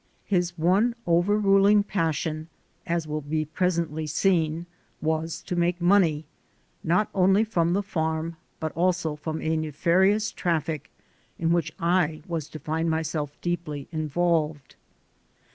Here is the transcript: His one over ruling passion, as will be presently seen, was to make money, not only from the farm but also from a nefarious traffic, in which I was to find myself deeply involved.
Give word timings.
His 0.25 0.57
one 0.57 0.95
over 1.05 1.37
ruling 1.37 1.83
passion, 1.83 2.47
as 2.87 3.07
will 3.07 3.21
be 3.21 3.45
presently 3.45 4.07
seen, 4.07 4.65
was 4.99 5.43
to 5.43 5.55
make 5.55 5.79
money, 5.79 6.25
not 6.83 7.11
only 7.13 7.43
from 7.43 7.73
the 7.73 7.83
farm 7.83 8.37
but 8.59 8.71
also 8.71 9.15
from 9.15 9.43
a 9.43 9.55
nefarious 9.55 10.31
traffic, 10.31 10.89
in 11.37 11.51
which 11.51 11.71
I 11.77 12.23
was 12.27 12.47
to 12.49 12.57
find 12.57 12.89
myself 12.89 13.39
deeply 13.41 13.87
involved. 13.91 14.75